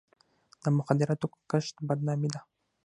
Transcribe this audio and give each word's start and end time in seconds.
د 0.63 0.65
مخدره 0.77 1.15
توکو 1.21 1.39
کښت 1.51 1.75
بدنامي 1.87 2.29
ده. 2.33 2.41